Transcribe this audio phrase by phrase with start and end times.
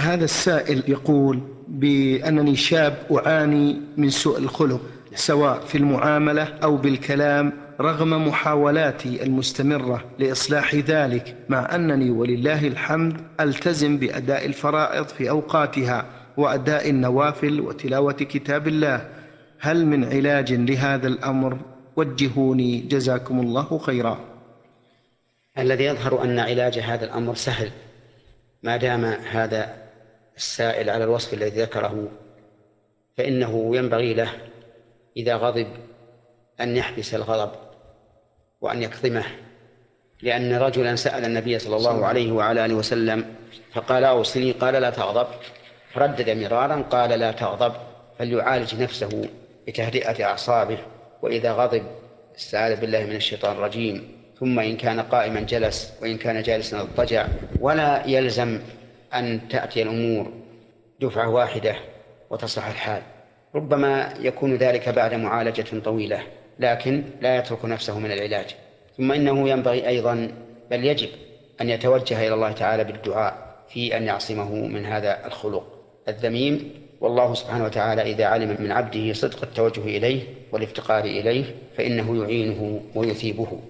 [0.00, 4.80] هذا السائل يقول بأنني شاب أعاني من سوء الخلق
[5.14, 13.98] سواء في المعاملة أو بالكلام رغم محاولاتي المستمرة لإصلاح ذلك مع أنني ولله الحمد ألتزم
[13.98, 16.06] بأداء الفرائض في أوقاتها
[16.36, 19.08] وأداء النوافل وتلاوة كتاب الله.
[19.60, 21.58] هل من علاج لهذا الأمر؟
[21.96, 24.20] وجهوني جزاكم الله خيرا.
[25.58, 27.70] الذي يظهر أن علاج هذا الأمر سهل
[28.62, 29.89] ما دام هذا
[30.40, 32.08] السائل على الوصف الذي ذكره
[33.16, 34.30] فإنه ينبغي له
[35.16, 35.66] إذا غضب
[36.60, 37.50] أن يحبس الغضب
[38.60, 39.24] وأن يكظمه
[40.22, 43.34] لأن رجلا سأل النبي صلى الله عليه وعلى آله وسلم
[43.72, 45.26] فقال أوصني قال لا تغضب.
[45.92, 47.72] فردد مرارا قال لا تغضب.
[48.18, 49.28] فليعالج نفسه
[49.66, 50.78] بتهدئة أعصابه.
[51.22, 51.82] وإذا غضب
[52.36, 54.20] استعاذ بالله من الشيطان الرجيم.
[54.40, 57.26] ثم إن كان قائما جلس وإن كان جالسا اضطجع.
[57.60, 58.60] ولا يلزم
[59.14, 60.32] أن تأتي الأمور
[61.00, 61.76] دفعة واحدة
[62.30, 63.02] وتصلح الحال.
[63.54, 66.22] ربما يكون ذلك بعد معالجة طويلة
[66.58, 68.56] لكن لا يترك نفسه من العلاج.
[68.96, 70.32] ثم إنه ينبغي أيضا
[70.70, 71.08] بل يجب
[71.60, 76.72] أن يتوجه إلى الله تعالى بالدعاء في أن يعصمه من هذا الخلق الذميم.
[77.00, 81.44] والله سبحانه وتعالى إذا علم من عبده صدق التوجه إليه والإفتقار إليه
[81.76, 83.60] فإنه يعينه ويثيبه.